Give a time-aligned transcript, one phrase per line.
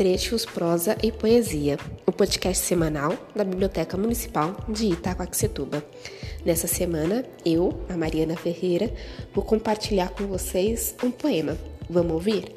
[0.00, 1.76] Trechos, Prosa e Poesia,
[2.06, 5.84] o podcast semanal da Biblioteca Municipal de Itacoaxetuba.
[6.42, 8.90] Nessa semana, eu, a Mariana Ferreira,
[9.34, 11.54] vou compartilhar com vocês um poema.
[11.90, 12.50] Vamos ouvir?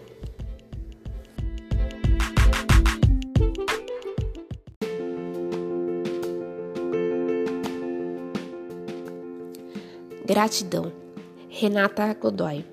[10.25, 10.93] Gratidão,
[11.49, 12.63] Renata Godoy.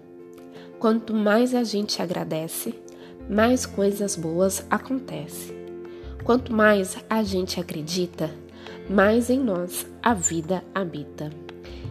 [0.79, 2.73] Quanto mais a gente agradece,
[3.29, 5.57] mais coisas boas acontecem.
[6.25, 8.31] Quanto mais a gente acredita,
[8.89, 11.31] mais em nós a vida habita.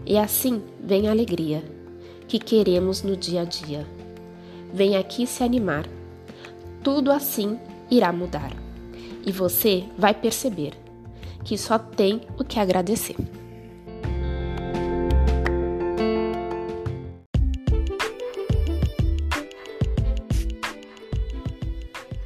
[0.05, 1.63] E assim vem a alegria
[2.27, 3.85] que queremos no dia a dia.
[4.73, 5.85] Vem aqui se animar.
[6.83, 8.52] Tudo assim irá mudar.
[9.25, 10.73] E você vai perceber
[11.43, 13.16] que só tem o que agradecer.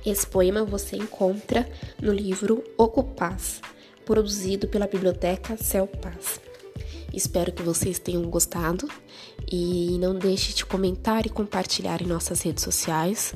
[0.06, 1.68] Esse poema você encontra
[2.02, 3.62] no livro Ocupaz,
[4.06, 6.42] produzido pela Biblioteca Céu Paz.
[7.14, 8.88] Espero que vocês tenham gostado
[9.50, 13.34] e não deixe de comentar e compartilhar em nossas redes sociais,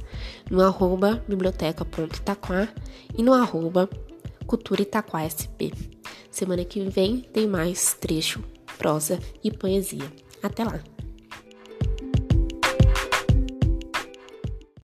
[0.50, 2.68] no arroba biblioteca.itaquá
[3.16, 3.90] e no arroba
[4.46, 4.86] cultura.
[6.30, 8.44] Semana que vem tem mais trecho,
[8.78, 10.12] prosa e poesia.
[10.44, 10.97] Até lá!